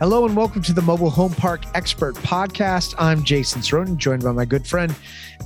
[0.00, 2.94] Hello and welcome to the Mobile Home Park Expert Podcast.
[3.00, 4.94] I'm Jason Sroten, joined by my good friend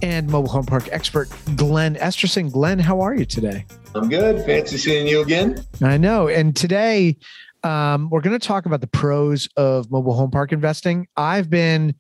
[0.03, 2.53] and mobile home park expert, Glenn Esterson.
[2.53, 3.65] Glenn, how are you today?
[3.95, 4.45] I'm good.
[4.45, 5.65] Fancy seeing you again.
[5.81, 6.29] I know.
[6.29, 7.17] And today
[7.65, 11.07] um, we're going to talk about the pros of mobile home park investing.
[11.17, 11.95] I've been,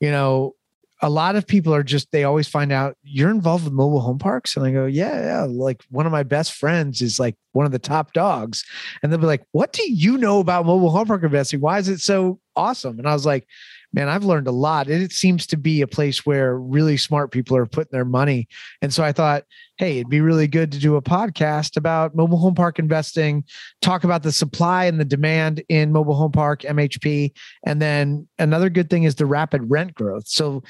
[0.00, 0.56] you know,
[1.04, 4.18] a lot of people are just they always find out you're involved with mobile home
[4.18, 4.56] parks?
[4.56, 7.72] And i go yeah yeah like one of my best friends is like one of
[7.72, 8.64] the top dogs.
[9.02, 11.60] And they'll be like what do you know about mobile home park investing?
[11.60, 12.98] Why is it so awesome?
[12.98, 13.46] And i was like
[13.94, 17.56] man i've learned a lot it seems to be a place where really smart people
[17.56, 18.46] are putting their money
[18.82, 19.44] and so i thought
[19.76, 23.44] hey it'd be really good to do a podcast about mobile home park investing
[23.80, 27.32] talk about the supply and the demand in mobile home park mhp
[27.64, 30.62] and then another good thing is the rapid rent growth so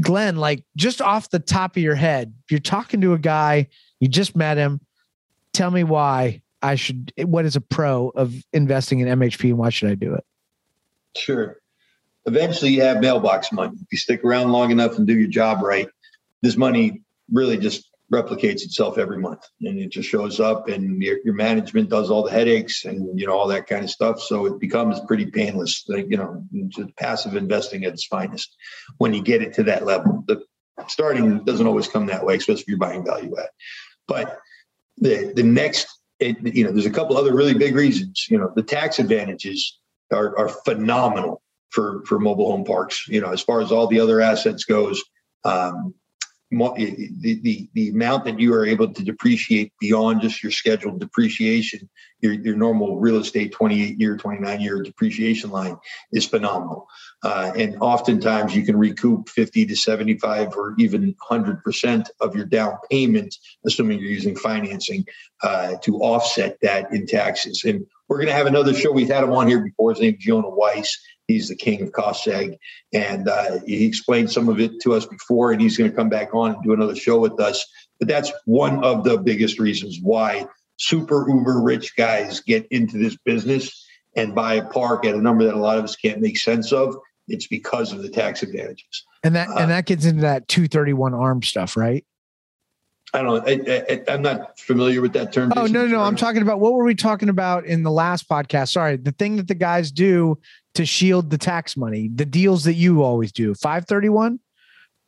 [0.00, 3.68] Glenn, like just off the top of your head, you're talking to a guy,
[4.00, 4.80] you just met him.
[5.52, 9.70] Tell me why I should, what is a pro of investing in MHP and why
[9.70, 10.24] should I do it?
[11.16, 11.58] Sure.
[12.28, 13.74] Eventually, you have mailbox money.
[13.80, 15.88] If you stick around long enough and do your job right,
[16.42, 19.46] this money really just replicates itself every month.
[19.60, 23.26] And it just shows up and your, your management does all the headaches and you
[23.26, 24.20] know all that kind of stuff.
[24.20, 28.54] So it becomes pretty painless like you know just passive investing at its finest
[28.98, 30.24] when you get it to that level.
[30.26, 30.42] The
[30.86, 33.48] starting doesn't always come that way especially if you're buying value add.
[34.06, 34.38] But
[34.96, 38.26] the the next it, you know there's a couple other really big reasons.
[38.30, 39.78] You know the tax advantages
[40.12, 44.00] are, are phenomenal for for mobile home parks you know as far as all the
[44.00, 45.02] other assets goes
[45.44, 45.94] um,
[46.50, 51.88] the, the, the amount that you are able to depreciate beyond just your scheduled depreciation,
[52.20, 55.76] your, your normal real estate 28 year, 29 year depreciation line
[56.12, 56.86] is phenomenal.
[57.22, 62.78] Uh, and oftentimes you can recoup 50 to 75 or even 100% of your down
[62.90, 63.34] payment,
[63.66, 65.04] assuming you're using financing
[65.42, 67.64] uh, to offset that in taxes.
[67.64, 68.90] And we're going to have another show.
[68.90, 69.90] We've had him on here before.
[69.90, 70.98] His name is Jonah Weiss.
[71.26, 72.56] He's the king of cost seg,
[72.94, 76.08] and uh, he explained some of it to us before, and he's going to come
[76.08, 77.64] back on and do another show with us.
[77.98, 80.46] But that's one of the biggest reasons why
[80.78, 83.86] super uber rich guys get into this business
[84.16, 86.72] and buy a park at a number that a lot of us can't make sense
[86.72, 86.96] of.
[87.26, 89.04] It's because of the tax advantages.
[89.22, 92.06] And that uh, and that gets into that 231 arm stuff, right?
[93.14, 93.48] I don't.
[93.48, 95.52] I, am not familiar with that term.
[95.56, 96.00] Oh no, no, no.
[96.00, 98.72] I'm talking about what were we talking about in the last podcast?
[98.72, 100.38] Sorry, the thing that the guys do
[100.74, 103.54] to shield the tax money, the deals that you always do.
[103.54, 104.38] 531.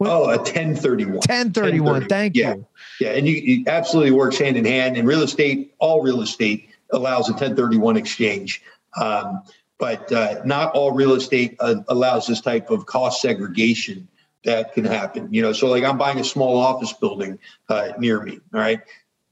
[0.01, 1.17] Oh, a 1031.
[1.17, 2.09] 1031.
[2.09, 2.55] Thank yeah.
[2.55, 2.67] you.
[3.01, 4.97] Yeah, and you, it absolutely works hand in hand.
[4.97, 8.63] And real estate, all real estate allows a 1031 exchange.
[9.01, 9.43] Um,
[9.79, 14.09] but uh, not all real estate uh, allows this type of cost segregation
[14.45, 15.29] that can happen.
[15.33, 18.41] You know, so like I'm buying a small office building uh, near me.
[18.55, 18.81] All right,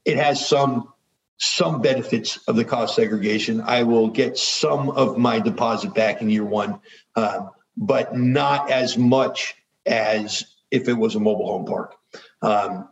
[0.05, 0.93] it has some
[1.37, 3.61] some benefits of the cost segregation.
[3.61, 6.79] I will get some of my deposit back in year one,
[7.15, 9.55] um, but not as much
[9.85, 11.95] as if it was a mobile home park.
[12.41, 12.89] Um,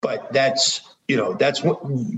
[0.00, 1.62] but that's you know that's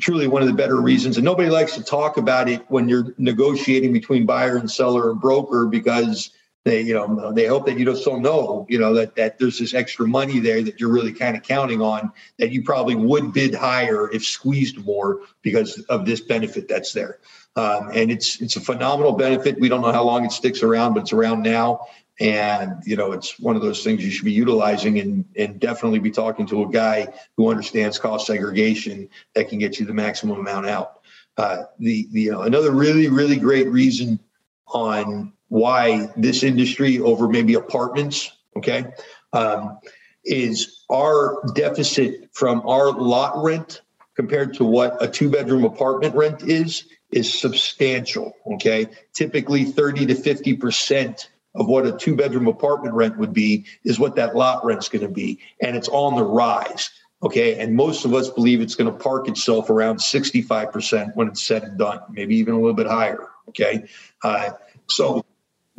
[0.00, 3.14] truly one of the better reasons and nobody likes to talk about it when you're
[3.18, 6.30] negotiating between buyer and seller and broker because
[6.64, 9.58] they you know they hope that you just don't know you know that that there's
[9.58, 13.32] this extra money there that you're really kind of counting on that you probably would
[13.32, 17.18] bid higher if squeezed more because of this benefit that's there.
[17.56, 19.58] Um, and it's it's a phenomenal benefit.
[19.58, 21.86] We don't know how long it sticks around but it's around now.
[22.20, 25.98] And you know it's one of those things you should be utilizing and and definitely
[25.98, 30.38] be talking to a guy who understands cost segregation that can get you the maximum
[30.38, 31.00] amount out.
[31.38, 34.20] Uh, the, the you know another really really great reason
[34.66, 38.86] on why this industry over maybe apartments, okay,
[39.32, 39.78] um,
[40.24, 43.82] is our deficit from our lot rent
[44.14, 48.86] compared to what a two bedroom apartment rent is is substantial okay?
[49.12, 53.98] Typically 30 to 50 percent of what a two bedroom apartment rent would be is
[53.98, 56.90] what that lot rent's to be and it's on the rise
[57.22, 57.58] okay?
[57.58, 61.64] And most of us believe it's going to park itself around 65% when it's said
[61.64, 63.88] and done maybe even a little bit higher okay?
[64.22, 64.50] Uh,
[64.86, 65.24] so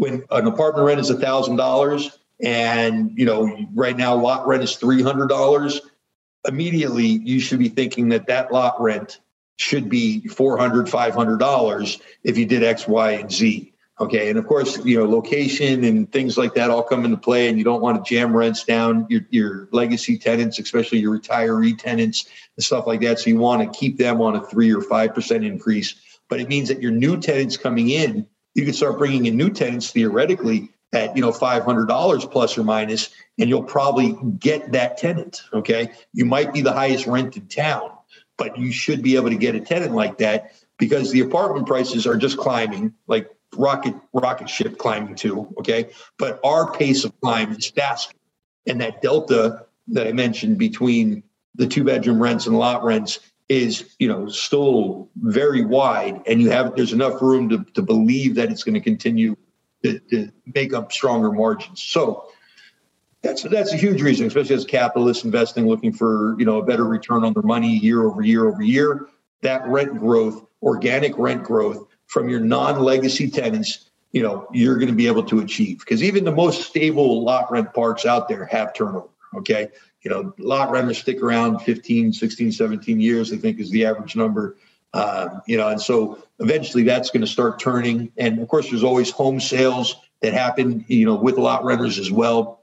[0.02, 4.64] when an apartment rent is a thousand dollars and you know right now lot rent
[4.64, 5.80] is three hundred dollars
[6.48, 9.20] immediately you should be thinking that that lot rent
[9.58, 13.74] should be 400 500 dollars if you did x y and z.
[14.00, 17.48] Okay and of course you know location and things like that all come into play
[17.48, 21.78] and you don't want to jam rents down your, your legacy tenants especially your retiree
[21.78, 22.28] tenants
[22.58, 23.20] and stuff like that.
[23.20, 25.94] So you want to keep them on a three or five percent increase
[26.28, 28.26] but it means that your new tenants coming in
[28.56, 33.10] you can start bringing in new tenants theoretically at you know $500 plus or minus
[33.40, 37.92] and you'll probably get that tenant okay you might be the highest rent in town
[38.38, 42.08] but you should be able to get a tenant like that because the apartment prices
[42.08, 45.54] are just climbing like rocket rocket ship climbing too.
[45.60, 48.16] Okay, but our pace of climb is faster,
[48.66, 51.24] and that delta that I mentioned between
[51.56, 53.20] the two bedroom rents and lot rents
[53.52, 58.36] is you know still very wide, and you have there's enough room to to believe
[58.36, 59.36] that it's going to continue
[59.84, 61.84] to, to make up stronger margins.
[61.84, 62.30] So
[63.22, 66.86] that's that's a huge reason, especially as capitalists investing, looking for you know a better
[66.86, 69.08] return on their money year over year over year.
[69.42, 74.96] That rent growth, organic rent growth from your non-legacy tenants, you know, you're going to
[74.96, 78.74] be able to achieve because even the most stable lot rent parks out there have
[78.74, 79.10] turnover.
[79.36, 79.70] Okay,
[80.02, 83.32] you know, lot renters stick around 15, 16, 17 years.
[83.32, 84.58] I think is the average number.
[84.94, 88.12] Um, you know, and so eventually that's going to start turning.
[88.18, 92.12] And of course, there's always home sales that happen, you know, with lot renters as
[92.12, 92.62] well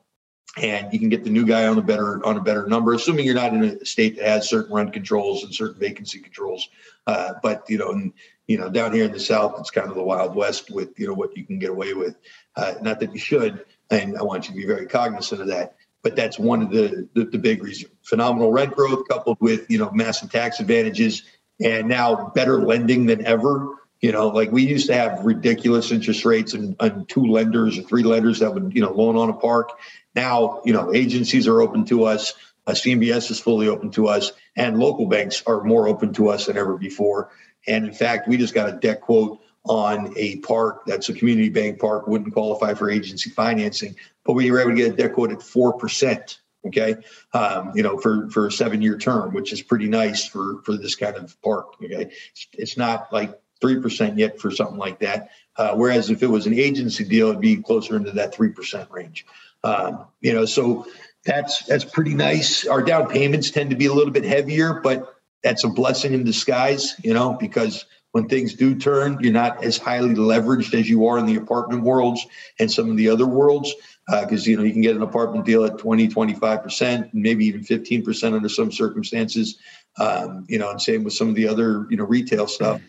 [0.56, 3.24] and you can get the new guy on a better on a better number, assuming
[3.24, 6.68] you're not in a state that has certain rent controls and certain vacancy controls.
[7.06, 8.12] Uh, but you know, and
[8.46, 11.06] you know, down here in the South, it's kind of the Wild West with you
[11.06, 12.16] know what you can get away with.
[12.56, 15.76] Uh, not that you should, and I want you to be very cognizant of that.
[16.02, 19.78] But that's one of the, the the big reasons: phenomenal rent growth coupled with you
[19.78, 21.22] know massive tax advantages,
[21.62, 23.74] and now better lending than ever.
[24.00, 27.82] You know, like we used to have ridiculous interest rates and, and two lenders or
[27.82, 29.70] three lenders that would, you know, loan on a park.
[30.14, 32.34] Now, you know, agencies are open to us.
[32.64, 36.46] Uh, CMBS is fully open to us, and local banks are more open to us
[36.46, 37.30] than ever before.
[37.66, 41.48] And in fact, we just got a debt quote on a park that's a community
[41.48, 43.94] bank park, wouldn't qualify for agency financing,
[44.24, 46.40] but we were able to get a debt quote at four percent.
[46.66, 46.96] Okay,
[47.34, 50.76] um, you know, for for a seven year term, which is pretty nice for for
[50.76, 51.74] this kind of park.
[51.82, 52.10] Okay,
[52.54, 55.30] it's, not like three percent yet for something like that.
[55.56, 58.90] Uh, whereas if it was an agency deal, it'd be closer into that three percent
[58.90, 59.24] range.
[59.62, 60.86] Um, you know, so
[61.24, 62.66] that's that's pretty nice.
[62.66, 66.24] Our down payments tend to be a little bit heavier, but that's a blessing in
[66.24, 71.06] disguise, you know, because when things do turn, you're not as highly leveraged as you
[71.06, 72.26] are in the apartment worlds
[72.58, 73.74] and some of the other worlds.
[74.08, 77.62] Because, uh, you know, you can get an apartment deal at 20, 25%, maybe even
[77.62, 79.58] 15% under some circumstances,
[79.98, 82.80] um, you know, and same with some of the other, you know, retail stuff.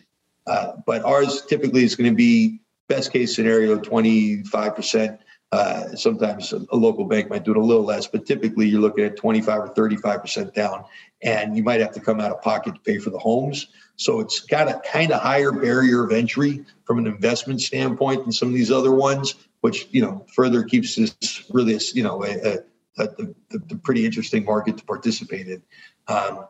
[0.46, 5.18] Uh, but ours typically is going to be best case scenario 25%.
[5.52, 9.04] Uh, sometimes a, local bank might do it a little less, but typically you're looking
[9.04, 10.84] at 25 or 35% down,
[11.22, 13.66] and you might have to come out of pocket to pay for the homes.
[13.96, 18.32] So it's got a kind of higher barrier of entry from an investment standpoint than
[18.32, 22.58] some of these other ones, which you know further keeps this really you know a,
[22.98, 23.08] a, a,
[23.52, 25.62] a pretty interesting market to participate in.
[26.06, 26.46] Um,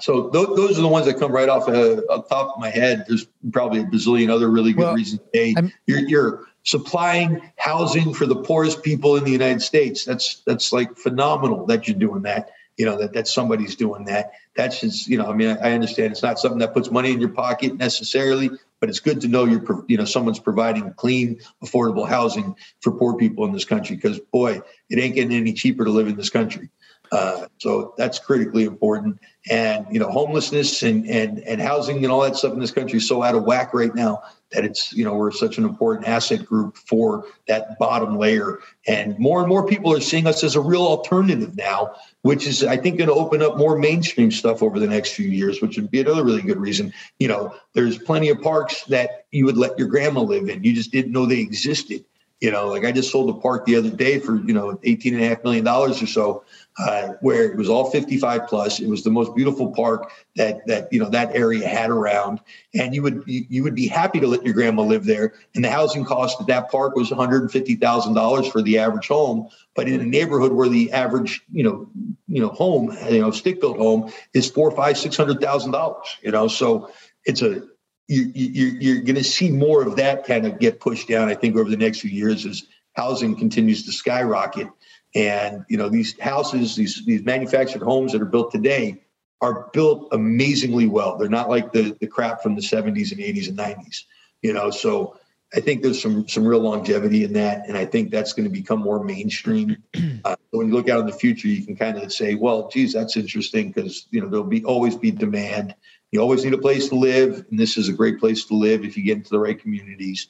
[0.00, 2.70] so th- those are the ones that come right off, uh, the top of my
[2.70, 3.04] head.
[3.06, 5.20] There's probably a bazillion other really good well, reasons.
[5.34, 5.54] A,
[5.86, 10.04] you're, you're supplying housing for the poorest people in the United States.
[10.04, 12.50] That's that's like phenomenal that you're doing that.
[12.76, 14.32] You know that that somebody's doing that.
[14.56, 15.26] That's just you know.
[15.26, 18.50] I mean, I, understand it's not something that puts money in your pocket necessarily,
[18.80, 23.16] but it's good to know you're you know someone's providing clean, affordable housing for poor
[23.16, 23.94] people in this country.
[23.94, 26.68] Because boy, it ain't getting any cheaper to live in this country.
[27.12, 29.20] Uh, so that's critically important.
[29.48, 32.96] And you know, homelessness and and and housing and all that stuff in this country
[32.96, 34.22] is so out of whack right now
[34.54, 38.58] that it's you know we're such an important asset group for that bottom layer.
[38.86, 42.64] And more and more people are seeing us as a real alternative now, which is
[42.64, 45.76] I think going to open up more mainstream stuff over the next few years, which
[45.76, 46.92] would be another really good reason.
[47.18, 50.64] You know, there's plenty of parks that you would let your grandma live in.
[50.64, 52.04] You just didn't know they existed.
[52.40, 55.14] You know, like I just sold a park the other day for, you know, 18
[55.14, 56.44] and a half million dollars or so
[56.78, 58.80] uh, where it was all 55 plus.
[58.80, 62.40] It was the most beautiful park that that you know that area had around,
[62.74, 65.34] and you would you, you would be happy to let your grandma live there.
[65.54, 69.48] And the housing cost at that park was 150 thousand dollars for the average home,
[69.74, 71.88] but in a neighborhood where the average you know
[72.26, 76.16] you know home you know stick built home is four, five, six hundred thousand dollars.
[76.22, 76.90] You know, so
[77.24, 77.62] it's a
[78.08, 81.28] you, you, you're going to see more of that kind of get pushed down.
[81.28, 82.62] I think over the next few years as
[82.94, 84.68] housing continues to skyrocket
[85.14, 89.02] and you know these houses, these these manufactured homes that are built today
[89.40, 91.16] are built amazingly well.
[91.16, 94.02] They're not like the the crap from the 70s and 80s and 90s.
[94.42, 95.18] You know, so
[95.54, 98.50] I think there's some some real longevity in that, and I think that's going to
[98.50, 99.76] become more mainstream.
[100.24, 102.70] Uh, so when you look out in the future, you can kind of say, well,
[102.70, 105.74] geez, that's interesting because you know there'll be always be demand.
[106.14, 108.84] You always need a place to live, and this is a great place to live
[108.84, 110.28] if you get into the right communities.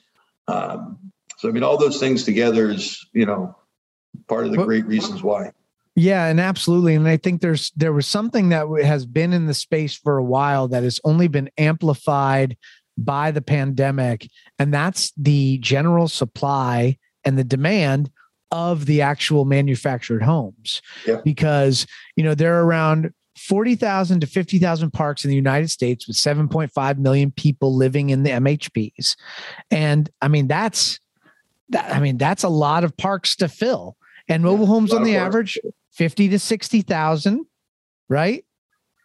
[0.49, 0.99] Um,
[1.37, 3.55] so I mean, all those things together is you know
[4.27, 5.53] part of the great reasons why.
[5.95, 6.95] Yeah, and absolutely.
[6.95, 10.25] And I think there's there was something that has been in the space for a
[10.25, 12.57] while that has only been amplified
[12.97, 18.11] by the pandemic, and that's the general supply and the demand
[18.51, 20.81] of the actual manufactured homes.
[21.07, 21.21] Yeah.
[21.23, 21.87] Because,
[22.17, 27.31] you know, they're around 40,000 to 50,000 parks in the United States with 7.5 million
[27.33, 29.17] people living in the MHPs.
[29.71, 31.01] And I mean, that's
[31.71, 33.97] that, I mean, that's a lot of parks to fill.
[34.29, 35.59] And mobile homes on the average,
[35.93, 37.45] 50 to 60,000,
[38.09, 38.45] right?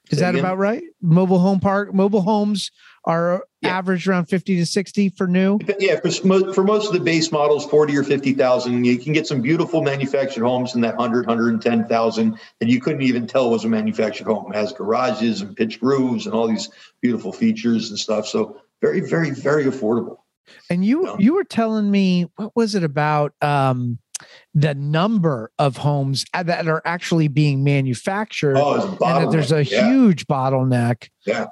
[0.09, 0.45] Is Say that again?
[0.45, 0.83] about right?
[1.01, 2.71] Mobile home park, mobile homes
[3.05, 3.77] are yeah.
[3.77, 5.59] average around 50 to 60 for new.
[5.79, 8.83] Yeah, for most, for most of the base models, 40 or 50,000.
[8.83, 13.27] You can get some beautiful manufactured homes in that 100, 110,000 that you couldn't even
[13.27, 14.51] tell was a manufactured home.
[14.51, 16.69] It has garages and pitched roofs and all these
[17.01, 18.27] beautiful features and stuff.
[18.27, 20.17] So very, very, very affordable.
[20.69, 21.15] And you, you, know?
[21.19, 23.33] you were telling me, what was it about?
[23.41, 23.99] Um,
[24.53, 29.89] the number of homes that are actually being manufactured oh, and that there's a yeah.
[29.89, 31.09] huge bottleneck.
[31.25, 31.47] Yeah.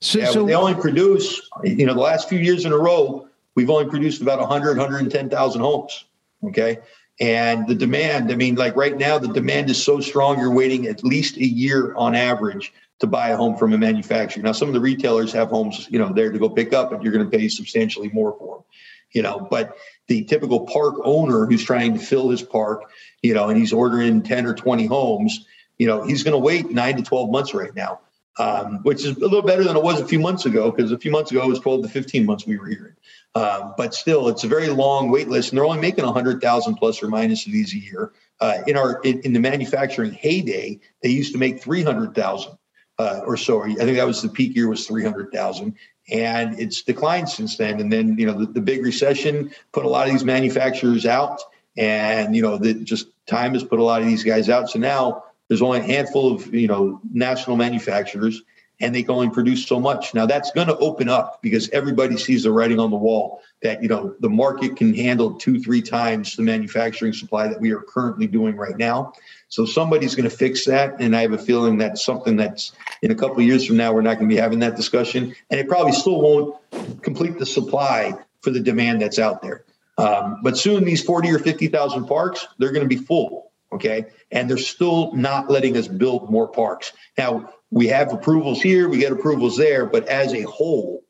[0.00, 3.28] So, yeah, so they only produce, you know, the last few years in a row,
[3.54, 6.04] we've only produced about 100, 110,000 homes.
[6.44, 6.78] Okay.
[7.20, 10.86] And the demand, I mean, like right now, the demand is so strong, you're waiting
[10.86, 14.42] at least a year on average to buy a home from a manufacturer.
[14.42, 17.02] Now, some of the retailers have homes, you know, there to go pick up, and
[17.02, 18.64] you're going to pay substantially more for them,
[19.12, 19.46] you know.
[19.50, 19.76] But
[20.06, 22.90] the typical park owner who's trying to fill his park,
[23.22, 26.70] you know, and he's ordering 10 or 20 homes, you know, he's going to wait
[26.70, 28.00] nine to 12 months right now
[28.38, 30.98] um, which is a little better than it was a few months ago because a
[30.98, 32.94] few months ago it was 12 to 15 months we were hearing.
[33.34, 37.02] Um, but still, it's a very long wait list, and they're only making 100,000 plus
[37.02, 38.12] or minus of these a year.
[38.40, 42.58] Uh, in our in, in, the manufacturing heyday, they used to make 300,000
[42.98, 43.62] uh, or so.
[43.62, 45.76] I think that was the peak year was 300,000,
[46.10, 47.80] and it's declined since then.
[47.80, 51.40] And then you know the, the big recession put a lot of these manufacturers out,
[51.76, 54.70] and you know the just time has put a lot of these guys out.
[54.70, 58.42] So now there's only a handful of you know national manufacturers,
[58.78, 60.14] and they can only produce so much.
[60.14, 63.82] Now that's going to open up because everybody sees the writing on the wall that
[63.82, 67.80] you know the market can handle two, three times the manufacturing supply that we are
[67.80, 69.12] currently doing right now.
[69.48, 72.70] So somebody's going to fix that, and I have a feeling that's something that's
[73.02, 75.58] in a couple years from now we're not going to be having that discussion, and
[75.58, 79.64] it probably still won't complete the supply for the demand that's out there.
[79.98, 84.06] Um, but soon these 40 or 50,000 parks, they're going to be full Okay.
[84.30, 86.92] And they're still not letting us build more parks.
[87.16, 91.04] Now, we have approvals here, we get approvals there, but as a whole,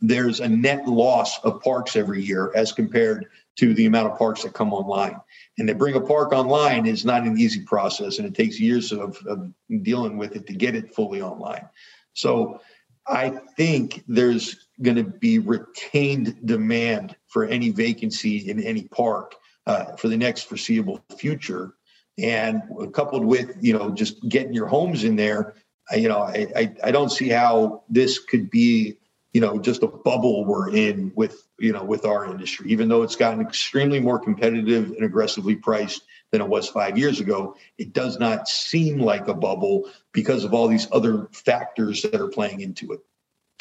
[0.00, 4.44] there's a net loss of parks every year as compared to the amount of parks
[4.44, 5.16] that come online.
[5.58, 8.92] And to bring a park online is not an easy process, and it takes years
[8.92, 11.68] of, of dealing with it to get it fully online.
[12.14, 12.60] So
[13.06, 19.34] I think there's going to be retained demand for any vacancy in any park
[19.66, 21.74] uh, for the next foreseeable future
[22.18, 25.54] and coupled with you know just getting your homes in there
[25.92, 28.96] you know I, I, I don't see how this could be
[29.32, 33.02] you know just a bubble we're in with you know with our industry even though
[33.02, 37.56] it's gotten extremely more competitive and aggressively priced than it was five years ago.
[37.78, 42.28] It does not seem like a bubble because of all these other factors that are
[42.28, 43.00] playing into it.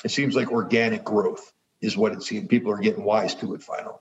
[0.04, 3.62] It seems like organic growth is what it seems people are getting wise to it
[3.62, 3.96] finally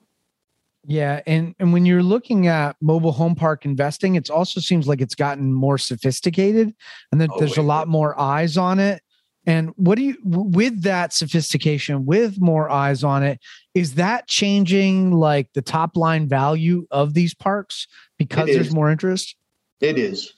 [0.88, 5.00] yeah, and and when you're looking at mobile home park investing, it also seems like
[5.00, 6.75] it's gotten more sophisticated,
[7.11, 9.02] and that oh, there's a lot more eyes on it.
[9.47, 13.40] And what do you with that sophistication, with more eyes on it,
[13.75, 19.35] is that changing like the top line value of these parks because there's more interest?
[19.81, 20.35] It is.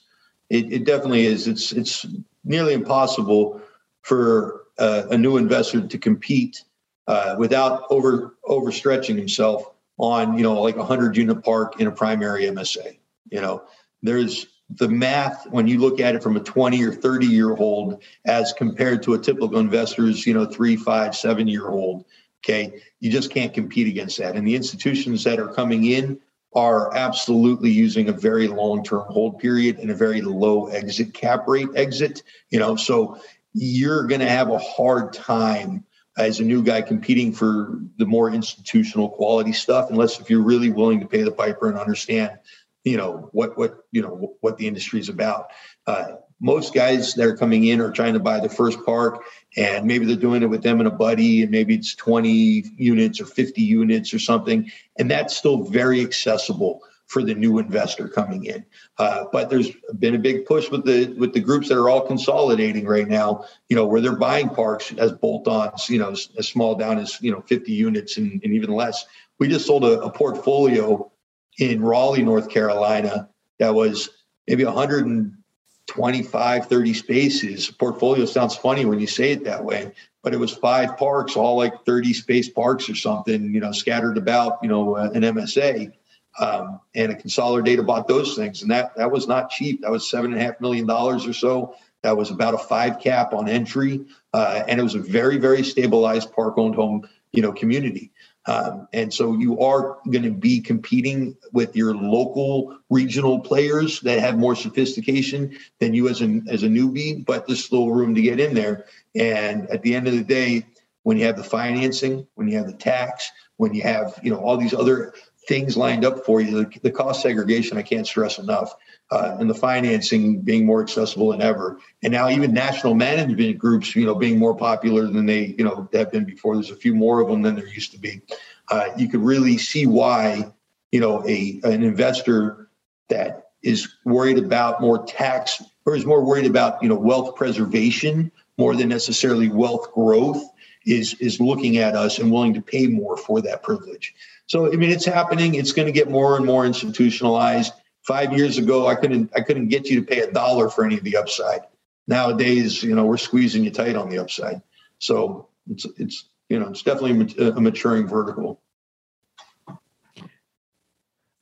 [0.49, 1.47] It, it definitely is.
[1.47, 2.07] It's it's
[2.43, 3.61] nearly impossible
[4.01, 6.63] for uh, a new investor to compete
[7.07, 11.91] uh, without over overstretching himself on you know like a 100 unit park in a
[11.91, 12.97] primary msa
[13.29, 13.63] you know?
[14.01, 18.03] There's the math when you look at it from a 20 or 30 year old
[18.25, 22.05] as compared to a typical investor's you know three five seven year old
[22.43, 22.81] okay?
[22.99, 24.35] You just can't compete against that.
[24.35, 26.19] And the institutions that are coming in
[26.53, 31.47] are absolutely using a very long term hold period and a very low exit cap
[31.47, 32.75] rate exit you know?
[32.75, 33.19] So
[33.53, 35.83] you're going to have a hard time
[36.19, 40.69] as a new guy competing for the more institutional quality stuff unless if you're really
[40.69, 42.37] willing to pay the piper and understand
[42.83, 45.51] you know what what you know what the industry is about.
[45.87, 49.23] Uh, most guys that are coming in are trying to buy the first park
[49.57, 53.19] and maybe they're doing it with them and a buddy and maybe it's 20 units
[53.19, 58.45] or 50 units or something and that's still very accessible for the new investor coming
[58.45, 58.63] in.
[58.97, 62.01] Uh, but there's been a big push with the with the groups that are all
[62.01, 63.43] consolidating right now.
[63.67, 65.89] You know, where they're buying parks as bolt-ons.
[65.89, 69.05] You know, as, as small down as you know 50 units and, and even less.
[69.39, 71.11] We just sold a, a portfolio
[71.59, 74.09] in Raleigh, North Carolina, that was
[74.47, 77.71] maybe 125, 30 spaces.
[77.71, 79.91] Portfolio sounds funny when you say it that way,
[80.23, 84.17] but it was five parks, all like 30 space parks or something, you know, scattered
[84.17, 85.91] about, you know, uh, an MSA
[86.39, 89.81] um, and a consolidator bought those things, and that that was not cheap.
[89.81, 91.75] That was seven and a half million dollars or so.
[92.01, 95.63] that was about a five cap on entry, uh, and it was a very, very
[95.63, 98.11] stabilized park-owned home, you know, community.
[98.45, 104.19] Um, and so you are going to be competing with your local regional players that
[104.19, 108.21] have more sophistication than you as a as a newbie, but there's still room to
[108.21, 108.85] get in there.
[109.13, 110.65] And at the end of the day,
[111.03, 114.39] when you have the financing, when you have the tax, when you have you know
[114.39, 115.13] all these other
[115.49, 118.75] things lined up for you, the, the cost segregation I can't stress enough
[119.09, 121.79] uh, and the financing being more accessible than ever.
[122.03, 125.89] And now even national management groups, you know, being more popular than they, you know,
[125.91, 126.53] have been before.
[126.53, 128.21] There's a few more of them than there used to be.
[128.69, 130.53] Uh, you could really see why,
[130.91, 132.69] you know, a an investor
[133.07, 138.31] that is worried about more tax or is more worried about, you know, wealth preservation
[138.59, 140.43] more than necessarily wealth growth
[140.85, 144.13] is is looking at us and willing to pay more for that privilege.
[144.49, 145.55] So I mean, it's happening.
[145.55, 147.71] It's going to get more and more institutionalized
[148.09, 150.97] Five years ago, I couldn't I couldn't get you to pay a dollar for any
[150.97, 151.59] of the upside.
[152.07, 154.61] Nowadays, you know, we're squeezing you tight on the upside.
[154.97, 158.61] So it's it's you know it's definitely a maturing vertical.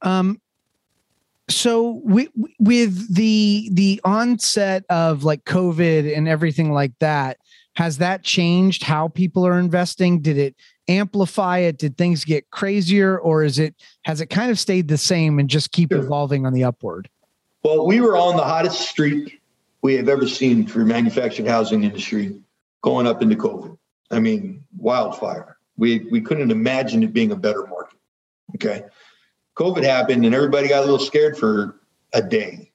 [0.01, 0.41] Um,
[1.47, 7.37] so with with the the onset of like COVID and everything like that,
[7.75, 10.21] has that changed how people are investing?
[10.21, 10.55] Did it
[10.87, 11.77] amplify it?
[11.77, 15.49] Did things get crazier or is it has it kind of stayed the same and
[15.49, 15.99] just keep sure.
[15.99, 17.09] evolving on the upward?
[17.63, 19.41] Well, we were on the hottest streak
[19.81, 22.39] we have ever seen for manufactured housing industry
[22.81, 23.77] going up into COVID.
[24.11, 25.57] I mean, wildfire.
[25.77, 27.99] We we couldn't imagine it being a better market.
[28.55, 28.83] Okay.
[29.57, 31.79] COVID happened and everybody got a little scared for
[32.13, 32.71] a day.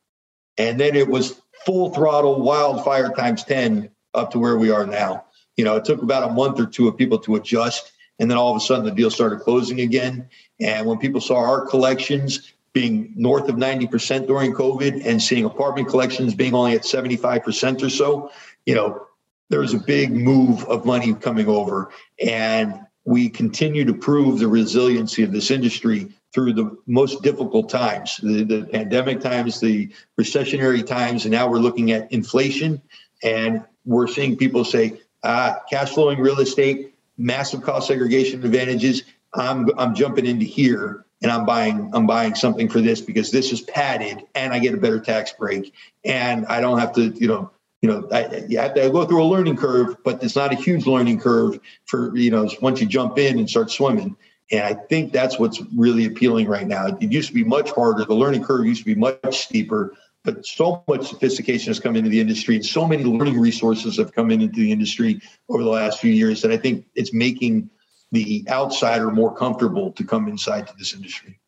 [0.58, 5.24] And then it was full throttle wildfire times 10 up to where we are now.
[5.56, 8.38] You know, it took about a month or two of people to adjust and then
[8.38, 10.28] all of a sudden the deal started closing again.
[10.60, 15.88] And when people saw our collections being north of 90% during COVID and seeing apartment
[15.88, 18.30] collections being only at 75% or so,
[18.64, 19.06] you know,
[19.50, 21.90] there was a big move of money coming over.
[22.24, 28.18] And we continue to prove the resiliency of this industry through the most difficult times
[28.22, 32.80] the, the pandemic times, the recessionary times, and now we're looking at inflation.
[33.22, 39.02] And we're seeing people say, ah, cash flowing real estate massive cost segregation advantages.
[39.34, 43.52] I'm I'm jumping into here and I'm buying I'm buying something for this because this
[43.52, 45.72] is padded and I get a better tax break
[46.04, 49.22] and I don't have to you know you know I, you have to go through
[49.22, 52.86] a learning curve but it's not a huge learning curve for you know once you
[52.86, 54.16] jump in and start swimming
[54.50, 56.86] and I think that's what's really appealing right now.
[56.86, 58.04] It used to be much harder.
[58.04, 59.94] The learning curve used to be much steeper
[60.24, 64.12] but so much sophistication has come into the industry and so many learning resources have
[64.12, 67.68] come into the industry over the last few years that I think it's making
[68.12, 71.40] the outsider more comfortable to come inside to this industry.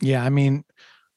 [0.00, 0.64] Yeah, I mean,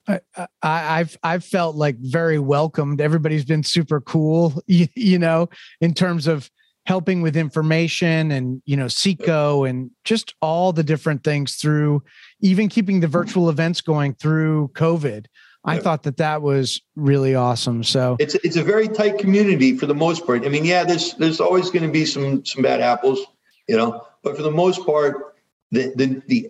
[0.08, 0.20] I,
[0.63, 3.02] have I've felt like very welcomed.
[3.02, 5.50] Everybody's been super cool, you, you, know,
[5.82, 6.50] in terms of
[6.88, 12.02] helping with information and you know Seco and just all the different things through
[12.39, 15.28] even keeping the virtual events going through COVID.
[15.63, 17.84] I thought that that was really awesome.
[17.84, 20.45] So it's it's a very tight community for the most part.
[20.45, 23.19] I mean, yeah, there's there's always going to be some some bad apples,
[23.67, 25.36] you know, but for the most part,
[25.71, 26.50] the the the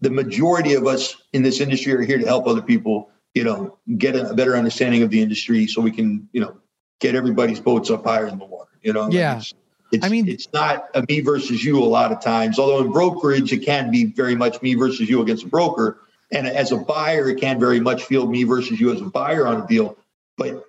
[0.00, 3.78] the majority of us in this industry are here to help other people, you know,
[3.96, 6.56] get a, better understanding of the industry, so we can, you know,
[7.00, 8.70] get everybody's boats up higher in the water.
[8.82, 9.38] You know, yeah.
[9.38, 9.54] It's,
[9.92, 12.58] it's, I mean, it's not a me versus you a lot of times.
[12.58, 15.98] Although in brokerage, it can be very much me versus you against a broker
[16.32, 19.46] and as a buyer, it can very much feel me versus you as a buyer
[19.46, 19.96] on a deal.
[20.36, 20.64] But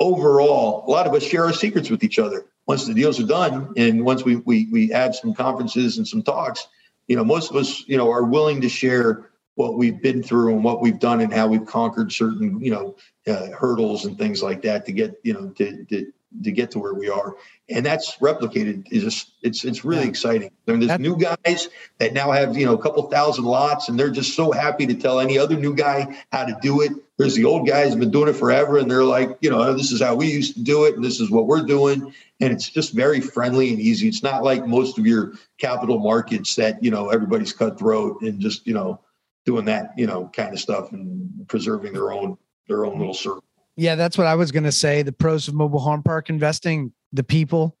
[0.00, 2.46] overall, a lot of us share our secrets with each other.
[2.66, 6.22] Once the deals are done, and once we we we have some conferences and some
[6.22, 6.66] talks,
[7.06, 10.54] you know, most of us, you know, are willing to share what we've been through
[10.54, 14.42] and what we've done and how we've conquered certain, you know, uh, hurdles and things
[14.42, 17.36] like that to get, you know, to, to to get to where we are.
[17.68, 20.08] And that's replicated is just it's it's really yeah.
[20.08, 20.50] exciting.
[20.68, 21.68] I mean, there's that's- new guys
[21.98, 24.94] that now have you know a couple thousand lots, and they're just so happy to
[24.94, 26.92] tell any other new guy how to do it.
[27.16, 29.92] There's the old guys have been doing it forever, and they're like, you know, this
[29.92, 32.12] is how we used to do it, and this is what we're doing.
[32.40, 34.08] And it's just very friendly and easy.
[34.08, 38.66] It's not like most of your capital markets that you know everybody's cutthroat and just
[38.66, 39.00] you know
[39.46, 42.36] doing that you know kind of stuff and preserving their own
[42.68, 43.44] their own little circle.
[43.76, 45.02] Yeah, that's what I was going to say.
[45.02, 47.76] The pros of mobile home park investing, the people,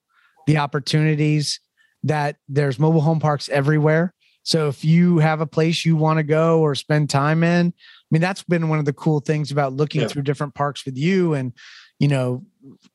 [0.46, 1.60] the opportunities
[2.02, 4.12] that there's mobile home parks everywhere.
[4.42, 8.06] So if you have a place you want to go or spend time in, I
[8.10, 10.08] mean, that's been one of the cool things about looking yeah.
[10.08, 11.32] through different parks with you.
[11.32, 11.52] And,
[11.98, 12.44] you know,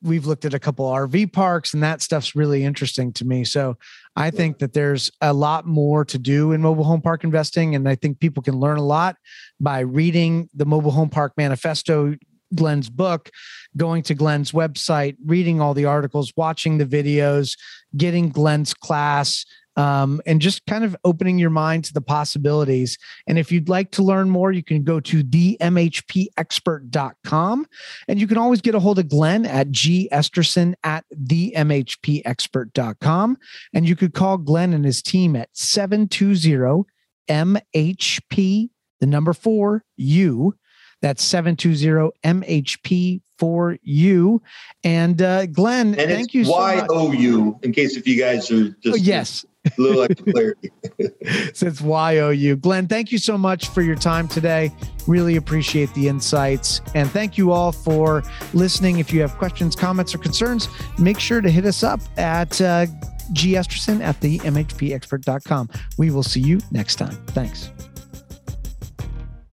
[0.00, 3.44] we've looked at a couple RV parks and that stuff's really interesting to me.
[3.44, 3.76] So
[4.14, 7.74] I think that there's a lot more to do in mobile home park investing.
[7.74, 9.16] And I think people can learn a lot
[9.58, 12.14] by reading the mobile home park manifesto
[12.54, 13.30] Glenn's book,
[13.76, 17.56] going to Glenn's website, reading all the articles, watching the videos,
[17.96, 19.44] getting Glenn's class,
[19.76, 22.98] um, and just kind of opening your mind to the possibilities.
[23.26, 27.66] And if you'd like to learn more, you can go to themhpexpert.com
[28.08, 33.38] and you can always get a hold of Glenn at G Esterson at themhpexpert.com.
[33.72, 36.84] And you could call Glenn and his team at 720
[37.28, 40.56] MHP, the number four U.
[41.00, 44.42] That's 720 MHP for you.
[44.84, 48.50] And uh, Glenn, and thank you so Y O U, in case if you guys
[48.50, 48.86] are just.
[48.86, 49.46] Oh, yes.
[49.66, 50.70] A little extra clarity.
[51.54, 52.56] Since YOU.
[52.56, 54.72] Glenn, thank you so much for your time today.
[55.06, 56.80] Really appreciate the insights.
[56.94, 58.22] And thank you all for
[58.54, 59.00] listening.
[59.00, 62.86] If you have questions, comments, or concerns, make sure to hit us up at uh,
[63.32, 63.52] G.
[63.52, 65.68] Esterson at the MHPexpert.com.
[65.98, 67.16] We will see you next time.
[67.28, 67.70] Thanks.